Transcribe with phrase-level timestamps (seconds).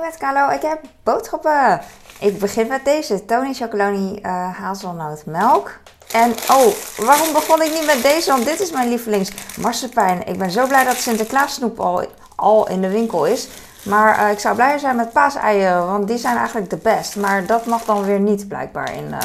[0.00, 1.80] Met Carlo, ik heb boodschappen.
[2.20, 5.70] Ik begin met deze Tony Chocoloni uh, hazelnootmelk.
[6.12, 8.30] En oh, waarom begon ik niet met deze?
[8.30, 10.26] Want dit is mijn lievelings marsepein.
[10.26, 12.04] Ik ben zo blij dat Sinterklaas snoep al,
[12.36, 13.48] al in de winkel is.
[13.84, 17.16] Maar uh, ik zou blijer zijn met paaseieren, want die zijn eigenlijk de best.
[17.16, 19.18] Maar dat mag dan weer niet blijkbaar in uh,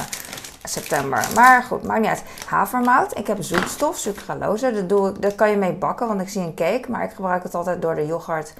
[0.64, 1.28] september.
[1.36, 2.24] Maar goed, maakt niet uit.
[2.46, 3.18] Havermout.
[3.18, 4.74] Ik heb zoetstof, sucralose.
[4.74, 6.92] Dat, doe ik, dat kan je mee bakken, want ik zie een cake.
[6.92, 8.54] Maar ik gebruik het altijd door de yoghurt.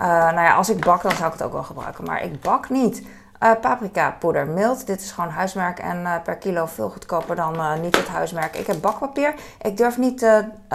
[0.00, 2.04] Uh, nou ja, als ik bak, dan zou ik het ook wel gebruiken.
[2.04, 3.02] Maar ik bak niet.
[3.42, 4.86] Uh, paprika poeder mild.
[4.86, 8.56] Dit is gewoon huismerk en uh, per kilo veel goedkoper dan niet het huismerk.
[8.56, 9.34] Ik heb bakpapier.
[9.62, 10.26] Ik durf niet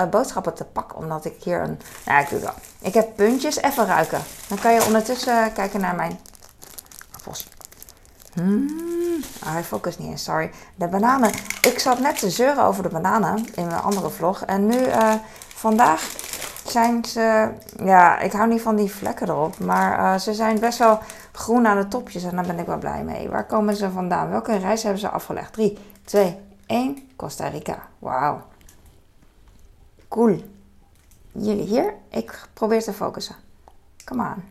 [0.10, 1.80] boodschappen te pakken omdat ik hier een.
[2.06, 2.56] Nou, ik doe dat.
[2.80, 3.62] Ik heb puntjes.
[3.62, 4.20] Even ruiken.
[4.48, 6.20] Dan kan je ondertussen kijken naar mijn
[7.16, 7.48] appels.
[8.34, 8.68] Hmm.
[9.44, 10.52] Oh, hij focust niet eens, sorry.
[10.76, 11.32] De bananen.
[11.62, 14.42] Ik zat net te zeuren over de bananen in mijn andere vlog.
[14.42, 14.78] En nu,
[15.56, 16.02] vandaag
[16.72, 17.52] zijn ze,
[17.84, 21.00] ja, ik hou niet van die vlekken erop, maar uh, ze zijn best wel
[21.32, 23.30] groen aan de topjes en daar ben ik wel blij mee.
[23.30, 24.30] Waar komen ze vandaan?
[24.30, 25.54] Welke reis hebben ze afgelegd?
[25.54, 27.78] 3, 2, 1, Costa Rica.
[28.00, 28.42] Wauw.
[30.08, 30.44] Cool.
[31.32, 31.94] Jullie hier?
[32.10, 33.36] Ik probeer te focussen.
[34.06, 34.44] Come on.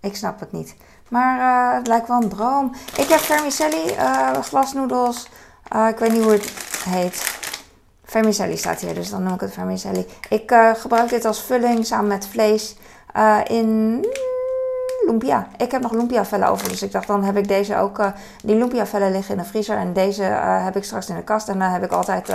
[0.00, 0.76] Ik snap het niet.
[1.08, 2.74] Maar uh, het lijkt wel een droom.
[2.96, 5.28] Ik heb vermicelli, uh, glasnoedels.
[5.88, 6.52] ik weet niet hoe het
[6.84, 7.37] heet.
[8.10, 10.06] Vermicelli staat hier, dus dan noem ik het vermicelli.
[10.28, 12.76] Ik uh, gebruik dit als vulling samen met vlees
[13.16, 14.04] uh, in
[15.06, 15.48] lumpia.
[15.56, 17.98] Ik heb nog lumpia vellen over, dus ik dacht dan heb ik deze ook.
[17.98, 18.06] Uh,
[18.42, 20.22] die lumpia vellen liggen in de vriezer en deze
[20.62, 21.48] heb ik straks in de kast.
[21.48, 22.32] En dan heb ik altijd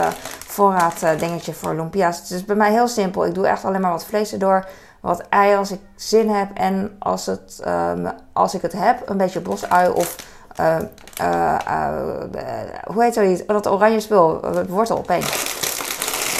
[0.47, 2.19] voorraad dingetje voor lumpia's.
[2.19, 3.25] Het is bij mij heel simpel.
[3.25, 4.65] Ik doe echt alleen maar wat vlees erdoor,
[4.99, 6.49] wat ei als ik zin heb.
[6.53, 10.15] En als, het, um, als ik het heb, een beetje bosui of...
[12.85, 13.47] hoe heet dat?
[13.47, 15.61] Dat oranje spul, wortel opeens.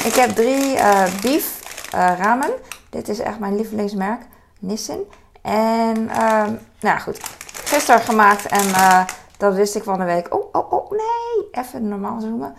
[0.04, 1.60] Ik heb drie uh, beef
[1.96, 2.50] uh, ramen.
[2.90, 4.22] Dit is echt mijn lievelingsmerk.
[4.60, 5.00] Nissin.
[5.42, 6.44] En uh,
[6.80, 7.20] nou goed,
[7.64, 9.04] gisteren gemaakt en uh,
[9.38, 10.34] dat wist ik van de week.
[10.36, 11.64] Oh, oh, oh, nee.
[11.64, 12.56] Even normaal zoomen.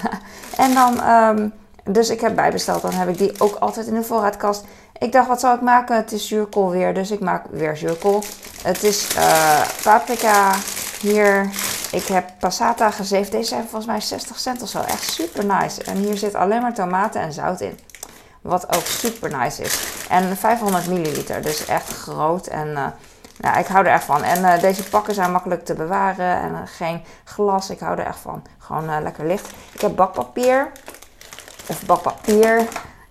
[0.64, 1.52] en dan, um,
[1.84, 2.82] dus ik heb bijbesteld.
[2.82, 4.64] Dan heb ik die ook altijd in de voorraadkast.
[4.98, 5.96] Ik dacht, wat zal ik maken?
[5.96, 8.22] Het is zuurkool weer, dus ik maak weer zuurkool.
[8.62, 9.06] Het is
[9.82, 10.54] paprika
[11.00, 11.50] hier
[11.90, 13.30] ik heb passata gezeefd.
[13.30, 14.80] Deze zijn volgens mij 60 cent of zo.
[14.80, 15.82] Echt super nice.
[15.84, 17.78] En hier zit alleen maar tomaten en zout in.
[18.40, 20.04] Wat ook super nice is.
[20.08, 21.42] En 500 milliliter.
[21.42, 22.46] Dus echt groot.
[22.46, 22.86] En uh,
[23.38, 24.22] nou, ik hou er echt van.
[24.22, 26.36] En uh, deze pakken zijn makkelijk te bewaren.
[26.36, 27.70] En uh, geen glas.
[27.70, 28.42] Ik hou er echt van.
[28.58, 29.48] Gewoon lekker licht.
[29.72, 30.72] Ik heb bakpapier.
[31.66, 32.66] Of bakpapier.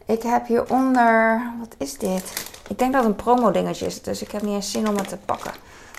[0.05, 1.41] Ik heb hieronder.
[1.59, 2.47] Wat is dit?
[2.67, 4.01] Ik denk dat het een promo dingetje is.
[4.01, 5.51] Dus ik heb niet eens zin om het te pakken.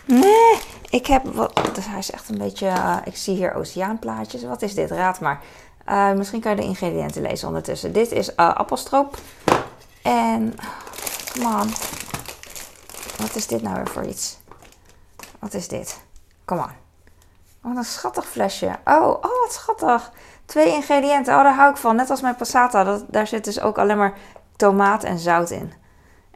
[0.05, 0.59] Nee,
[0.91, 1.71] ik heb wat.
[1.75, 2.66] Dus hij is echt een beetje.
[2.66, 4.44] Uh, ik zie hier oceaanplaatjes.
[4.44, 4.91] Wat is dit?
[4.91, 5.41] Raad maar.
[5.88, 7.93] Uh, misschien kan je de ingrediënten lezen ondertussen.
[7.93, 9.19] Dit is uh, appelstroop.
[10.03, 10.55] En.
[11.33, 11.72] Come on.
[13.19, 14.39] Wat is dit nou weer voor iets?
[15.39, 16.00] Wat is dit?
[16.44, 16.71] Come on.
[17.60, 18.78] Wat een schattig flesje.
[18.84, 20.12] Oh, oh, wat schattig.
[20.44, 21.37] Twee ingrediënten.
[21.37, 21.97] Oh, daar hou ik van.
[21.97, 22.99] Net als mijn passata.
[23.09, 24.15] Daar zit dus ook alleen maar
[24.56, 25.72] tomaat en zout in.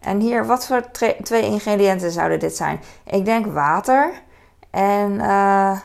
[0.05, 0.91] En hier, wat voor
[1.23, 2.81] twee ingrediënten zouden dit zijn?
[3.05, 4.23] Ik denk water
[4.71, 5.81] en uh,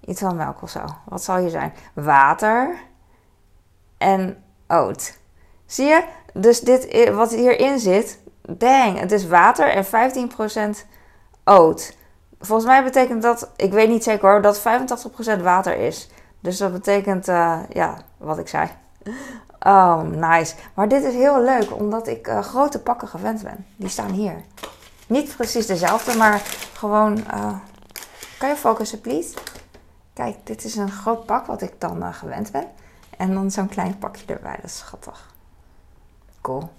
[0.00, 0.80] iets van melk of zo.
[1.04, 1.72] Wat zal hier zijn?
[1.94, 2.76] Water
[3.98, 5.18] en oat.
[5.66, 6.04] Zie je?
[6.32, 10.86] Dus dit, wat hierin zit, dang, het is water en 15%
[11.44, 11.96] oat.
[12.40, 14.62] Volgens mij betekent dat, ik weet niet zeker hoor, dat
[15.38, 16.10] 85% water is.
[16.40, 18.68] Dus dat betekent, uh, ja, wat ik zei.
[19.64, 20.54] Oh, nice.
[20.74, 23.66] Maar dit is heel leuk, omdat ik uh, grote pakken gewend ben.
[23.76, 24.44] Die staan hier.
[25.06, 26.42] Niet precies dezelfde, maar
[26.74, 27.18] gewoon...
[27.34, 27.54] Uh,
[28.38, 29.34] kan je focussen, please?
[30.12, 32.66] Kijk, dit is een groot pak wat ik dan uh, gewend ben.
[33.18, 34.56] En dan zo'n klein pakje erbij.
[34.56, 35.34] Dat is schattig.
[36.40, 36.70] Cool.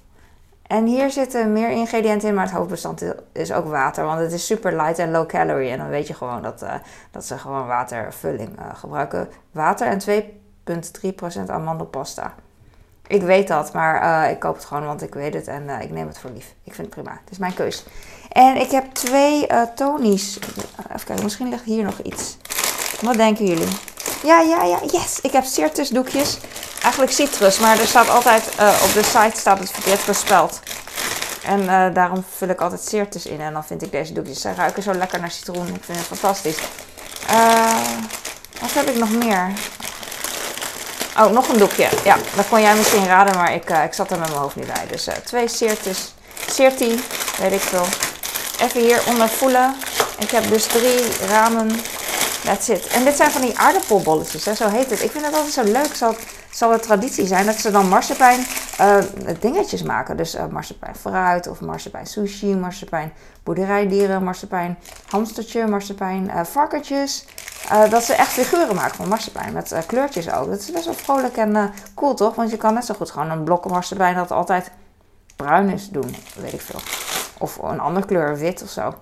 [0.68, 4.06] En hier zitten meer ingrediënten in, maar het hoofdbestand is ook water.
[4.06, 5.70] Want het is super light en low calorie.
[5.70, 6.66] En dan weet je gewoon dat,
[7.12, 9.30] dat ze gewoon watervulling gebruiken.
[9.52, 10.24] Water en
[11.44, 12.34] 2,3% amandelpasta.
[13.08, 15.82] Ik weet dat, maar uh, ik koop het gewoon, want ik weet het en uh,
[15.82, 16.54] ik neem het voor lief.
[16.64, 17.12] Ik vind het prima.
[17.12, 17.84] Het is mijn keus.
[18.32, 20.40] En ik heb twee uh, Tony's.
[20.94, 22.38] even kijken, misschien ligt hier nog iets.
[23.02, 23.68] Wat denken jullie?
[24.24, 25.20] Ja, ja, ja, yes.
[25.22, 26.40] Ik heb Cirtus doekjes.
[26.82, 28.48] Eigenlijk citrus, maar er staat altijd
[28.84, 30.60] op de site staat het verkeerd gespeld.
[31.44, 33.42] En daarom vul ik altijd Cirtus in.
[33.42, 34.42] En dan vind ik deze doekjes.
[34.42, 35.68] Ze ruiken zo lekker naar citroen.
[35.68, 36.58] Ik vind het fantastisch.
[38.62, 39.52] wat heb ik nog meer?
[41.18, 41.90] Oh, nog een doekje.
[42.04, 44.56] Ja, dat kon jij misschien raden, maar ik, uh, ik zat er met mijn hoofd
[44.56, 44.84] niet bij.
[44.90, 46.14] Dus uh, twee Cirtis,
[46.50, 47.04] Cirti,
[47.38, 47.86] weet ik veel.
[48.62, 49.76] Even hieronder voelen.
[50.20, 51.82] Ik heb dus drie ramen.
[52.44, 52.88] That's it.
[52.88, 55.04] En dit zijn van die aardappelbolletjes, hè, zo heet het.
[55.04, 55.96] Ik vind het altijd zo leuk.
[55.96, 56.16] Zal,
[56.56, 58.46] zal het traditie zijn dat ze dan marsepein
[58.82, 58.98] uh,
[59.40, 60.18] dingetjes maken.
[60.18, 63.14] Dus uh, marsepein fruit of marsepein sushi, marsepein
[63.44, 64.78] boerderijdieren, marsepein
[65.10, 67.26] hamstertje, marsepein uh, varkentjes.
[67.90, 70.50] dat ze echt figuren maken van marsepein met kleurtjes ook.
[70.50, 72.36] Dat is best wel vrolijk en cool toch?
[72.36, 74.72] Want je kan net zo goed gewoon een blok marsepein dat altijd
[75.36, 76.80] bruin is doen, weet ik veel.
[77.38, 78.94] Of een andere kleur, wit of zo.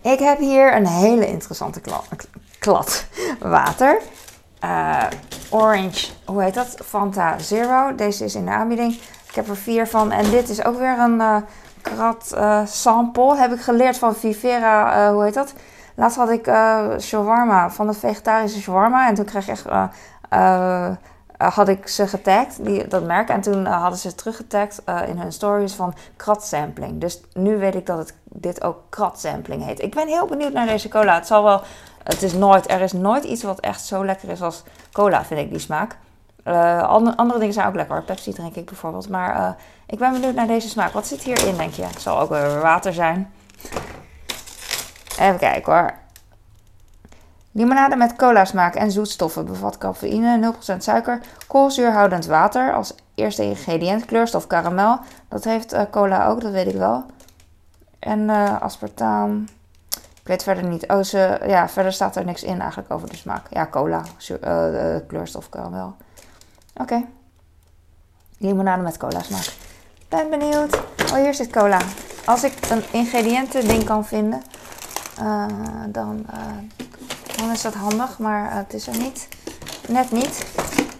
[0.00, 1.80] Ik heb hier een hele interessante
[2.58, 3.04] klad,
[3.40, 4.00] water.
[4.64, 5.06] Uh,
[5.52, 6.76] orange, hoe heet dat?
[6.84, 7.94] Fanta Zero.
[7.94, 8.92] Deze is in de aanbieding.
[9.28, 10.10] Ik heb er vier van.
[10.10, 11.36] En dit is ook weer een uh,
[11.82, 13.36] krat uh, sample.
[13.36, 15.52] Heb ik geleerd van Vivera, hoe heet dat?
[15.94, 16.44] Laatst had ik
[17.00, 19.08] shawarma, van de vegetarische shawarma.
[19.08, 19.64] En toen kreeg ik echt
[21.48, 23.28] had ik ze getagd, die, dat merk.
[23.28, 27.00] En toen uh, hadden ze teruggetagd uh, in hun stories van kratsampling.
[27.00, 29.82] Dus nu weet ik dat het, dit ook kratsampling heet.
[29.82, 31.14] Ik ben heel benieuwd naar deze cola.
[31.14, 31.62] Het zal wel...
[32.02, 34.62] Het is nooit, er is nooit iets wat echt zo lekker is als
[34.92, 35.96] cola, vind ik, die smaak.
[36.44, 38.02] Andere, dingen zijn ook lekker.
[38.02, 39.08] Pepsi drink ik bijvoorbeeld.
[39.08, 39.56] Maar
[39.86, 40.92] ik ben benieuwd naar deze smaak.
[40.92, 41.82] Wat zit hierin, denk je?
[41.82, 43.32] Het zal ook weer water zijn.
[45.18, 45.94] Even kijken hoor.
[47.54, 54.04] Limonade met cola smaak en zoetstoffen bevat cafeïne, 0% suiker, koolzuurhoudend water als eerste ingrediënt,
[54.04, 54.98] kleurstof karamel.
[55.28, 57.04] Dat heeft uh, cola ook, dat weet ik wel.
[57.98, 59.48] En uh, aspartaam.
[59.90, 60.88] Ik weet verder niet.
[60.88, 63.46] Oh, ze, ja, verder staat er niks in eigenlijk over de smaak.
[63.50, 65.96] Ja, cola, uh, kleurstof karamel.
[66.74, 67.04] Oké.
[68.38, 69.52] Limonade met cola smaak.
[70.08, 70.76] Ben benieuwd.
[71.12, 71.78] Oh, hier zit cola.
[72.24, 74.42] Als ik een ingrediënten ding kan vinden,
[75.88, 76.26] dan
[77.50, 79.28] is dat handig, maar uh, het is er niet.
[79.88, 80.46] Net niet.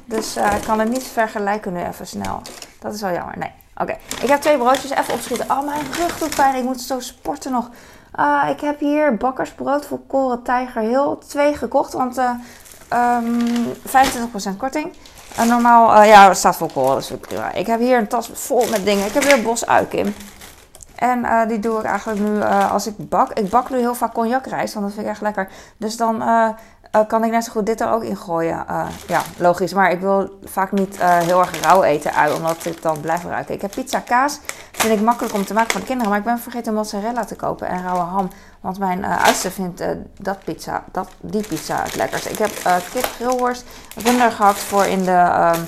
[0.04, 2.42] Dus uh, ik kan het niet vergelijken nu even snel.
[2.78, 3.38] Dat is wel jammer.
[3.38, 3.50] Nee.
[3.76, 3.96] Oké.
[4.22, 5.50] Ik heb twee broodjes even opschieten.
[5.50, 6.54] Oh, mijn rug doet pijn.
[6.54, 7.70] Ik moet zo sporten nog.
[8.18, 11.92] Uh, ik heb hier bakkersbrood volkoren tijger heel twee gekocht.
[11.92, 12.40] Want um,
[12.88, 14.92] ehm, 25% korting.
[15.36, 16.96] En normaal, ja, het staat volkoren.
[16.96, 17.12] Dus
[17.54, 19.06] ik heb hier een tas vol met dingen.
[19.06, 20.14] Ik heb weer bos Kim.
[21.02, 23.32] En uh, die doe ik eigenlijk nu uh, als ik bak.
[23.32, 25.48] Ik bak nu heel vaak cognacrijst, want dat vind ik echt lekker.
[25.76, 26.48] Dus dan uh,
[27.06, 28.66] kan ik net zo goed dit er ook in gooien.
[29.06, 29.74] ja, logisch.
[29.74, 33.54] Maar ik wil vaak niet heel erg rauw eten uit, omdat ik dan blijf ruiken.
[33.54, 34.40] Ik heb pizza kaas.
[34.72, 36.10] Vind ik makkelijk om te maken voor de kinderen.
[36.10, 38.30] Maar ik ben vergeten mozzarella te kopen en rauwe ham.
[38.60, 39.84] Want mijn oudste vindt
[40.18, 42.26] dat pizza, dat, die pizza het lekkerst.
[42.26, 42.50] Ik heb
[42.92, 43.64] kip grillworst,
[43.96, 45.66] runder gehakt voor in de um,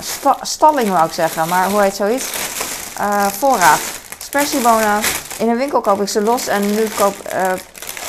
[0.00, 1.48] sta stalling, wou ik zeggen.
[1.48, 2.24] Maar hoe heet zoiets?
[3.38, 3.95] voorraad.
[4.26, 5.00] Spersiebonen.
[5.38, 7.14] In een winkel koop ik ze los en nu koop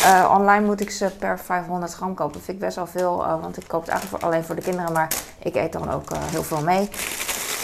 [0.06, 2.34] uh, online moet ik ze per 500 gram kopen.
[2.34, 4.56] Dat vind ik best wel veel, uh, want ik koop het eigenlijk voor, alleen voor
[4.56, 5.08] de kinderen, maar
[5.44, 6.90] ik eet dan ook heel veel mee.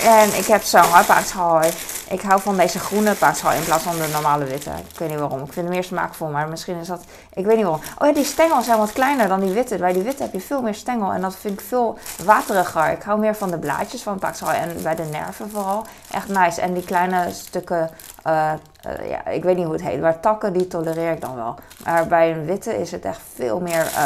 [0.03, 1.71] En ik heb zo'n hardpaardshoi.
[2.13, 4.69] Ik hou van deze groene paardshoi in plaats van de normale witte.
[4.69, 5.39] Ik weet niet waarom.
[5.39, 7.03] Ik vind hem meer smaakvol, maar misschien is dat...
[7.33, 7.81] Ik weet niet waarom.
[7.99, 9.77] Oh ja, die stengels zijn wat kleiner dan die witte.
[9.77, 12.91] Bij die witte heb je veel meer stengel en dat vind ik veel wateriger.
[12.91, 15.85] Ik hou meer van de blaadjes van paardshoi en bij de nerven vooral.
[16.11, 16.61] Echt nice.
[16.61, 17.89] En die kleine stukken,
[18.27, 18.51] uh,
[18.87, 21.55] uh, ja, ik weet niet hoe het heet, maar takken die tolereer ik dan wel.
[21.83, 24.05] Maar bij een witte is het echt veel meer uh,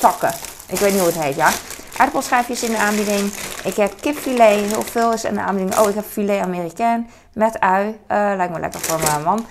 [0.00, 0.32] takken.
[0.66, 1.50] Ik weet niet hoe het heet, ja
[1.96, 3.32] aardappelschijfjes in de aanbieding.
[3.64, 5.78] Ik heb kipfilet, heel veel is in de aanbieding.
[5.78, 7.86] Oh, ik heb filet américain met ui.
[7.86, 9.46] Uh, lijkt me lekker voor mijn man.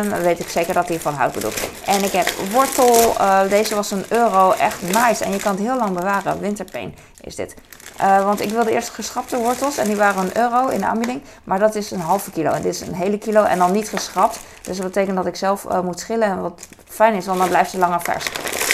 [0.00, 1.52] Um, weet ik zeker dat hij van houdt bedoel.
[1.84, 3.14] En ik heb wortel.
[3.20, 4.50] Uh, deze was een euro.
[4.50, 5.24] Echt nice.
[5.24, 6.40] En je kan het heel lang bewaren.
[6.40, 7.54] Winterpeen is dit.
[8.00, 11.22] Uh, want ik wilde eerst geschrapte wortels en die waren een euro in de aanbieding.
[11.44, 13.88] Maar dat is een halve kilo en dit is een hele kilo en dan niet
[13.88, 14.38] geschrapt.
[14.62, 16.28] Dus dat betekent dat ik zelf moet schillen.
[16.28, 18.24] En wat fijn is, want dan blijft ze langer vers.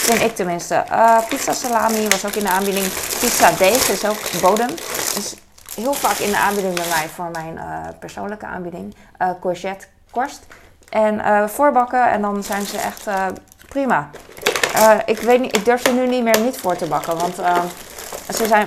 [0.03, 0.85] Vind ik tenminste.
[0.91, 2.87] Uh, pizza salami was ook in de aanbieding.
[3.21, 4.71] Pizza deeg is ook bodem.
[5.17, 5.35] Is
[5.75, 7.61] heel vaak in de aanbieding bij mij voor mijn
[7.99, 8.95] persoonlijke aanbieding.
[9.41, 10.47] courgette korst.
[10.89, 13.07] En voorbakken en dan zijn ze echt
[13.69, 14.11] prima.
[15.05, 17.35] ik, weet niet, ik durf ze nu niet meer niet voor te bakken, want
[18.35, 18.67] ze zijn,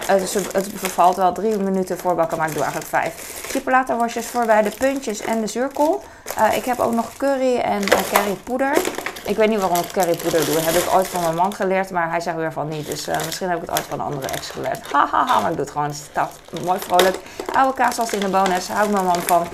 [0.52, 3.44] het vervalt wel drie minuten voorbakken, maar ik doe eigenlijk vijf.
[3.50, 6.04] Chipolata worstjes voor bij de puntjes en de zuurkool.
[6.38, 8.78] Uh, ik heb ook nog curry en uh, currypoeder.
[9.26, 10.60] Ik weet niet waarom ik currypoeder doe.
[10.60, 12.88] Heb ik ooit van mijn man geleerd, maar hij zegt weer van niet.
[12.88, 14.92] Dus uh, misschien heb ik het ooit van een andere ex geleerd.
[14.92, 15.88] Hahaha, maar ik doe het gewoon.
[15.88, 16.32] Het staat
[16.66, 17.18] mooi vrolijk.
[17.54, 18.68] Oude kaas was in de bonus.
[18.68, 19.48] Hou ik mijn man van.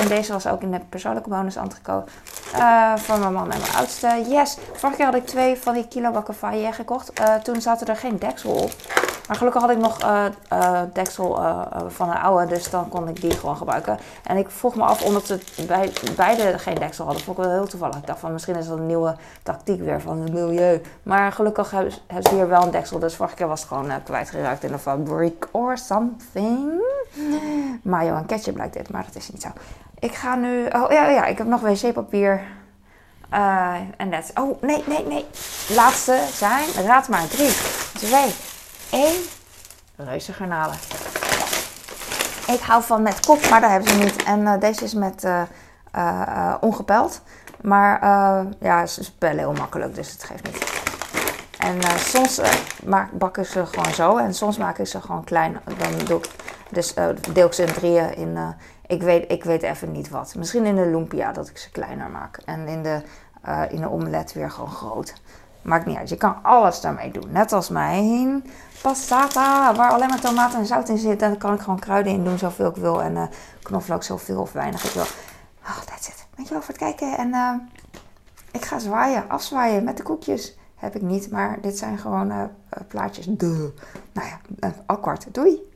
[0.00, 1.56] En deze was ook in de persoonlijke bonus.
[2.54, 4.24] Uh, voor mijn man en mijn oudste.
[4.28, 4.58] Yes!
[4.72, 7.20] Vorige keer had ik twee van die kilobakken faillet gekocht.
[7.20, 8.70] Uh, toen zaten er geen deksel op.
[9.28, 11.40] Maar gelukkig had ik nog uh, deksel
[11.88, 13.98] van een oude, dus dan kon ik die gewoon gebruiken.
[14.26, 17.52] En ik vroeg me af, omdat ze bij, beide geen deksel hadden, vond ik wel
[17.52, 17.96] heel toevallig.
[17.96, 20.82] Ik dacht van misschien is dat een nieuwe tactiek weer van het milieu.
[21.02, 24.64] Maar gelukkig hebben, ze hier wel een deksel, dus vorige keer was het gewoon kwijtgeraakt
[24.64, 26.82] in de fabriek or something.
[27.82, 29.48] Mayo en ketchup blijkt dit, maar dat is niet zo.
[29.98, 30.66] Ik ga nu.
[30.66, 32.42] Oh ja, ja ik heb nog wc-papier.
[33.34, 34.30] Uh, en dat.
[34.34, 35.26] Oh nee, nee, nee.
[35.68, 36.68] Laatste zijn.
[36.84, 37.28] Raad maar.
[37.28, 37.50] 3,
[37.94, 38.34] 2,
[38.90, 39.12] 1.
[39.96, 40.76] Reuze garnalen.
[42.46, 44.22] Ik hou van met kop, maar dat hebben ze niet.
[44.22, 45.26] En deze is met
[46.60, 47.22] ongepeld.
[47.60, 48.00] Maar
[48.60, 50.70] ja, ze spellen heel makkelijk, dus het geeft niet.
[51.58, 52.40] En soms
[52.84, 54.16] maak, bak ik ze gewoon zo.
[54.16, 55.60] En soms maak ik ze gewoon klein.
[55.78, 56.28] Dan doe ik,
[56.72, 56.94] dus
[57.32, 58.54] deel ik ze in drieën in
[58.92, 60.34] ik weet, ik weet even niet wat.
[60.34, 62.36] Misschien in de lumpia dat ik ze kleiner maak.
[62.44, 63.02] En in de,
[63.48, 65.14] uh, in de omelet weer gewoon groot.
[65.62, 66.08] Maakt niet uit.
[66.08, 67.32] Je kan alles daarmee doen.
[67.32, 68.44] Net als mijn
[68.82, 71.20] passata, waar alleen maar tomaten en zout in zit.
[71.20, 73.02] Dan kan ik gewoon kruiden in doen zoveel ik wil.
[73.02, 73.22] En uh,
[73.62, 75.06] knoflook zoveel of weinig ik wil.
[75.62, 76.26] Oh, that's it.
[76.34, 77.16] Dankjewel voor het kijken.
[77.16, 77.54] En uh,
[78.50, 80.58] ik ga zwaaien, afzwaaien met de koekjes.
[80.74, 82.50] Heb ik niet, maar dit zijn gewoon
[82.88, 83.26] plaatjes.
[83.26, 83.70] Duh.
[84.12, 85.34] Nou ja, uh, kwart.
[85.34, 85.71] Doei!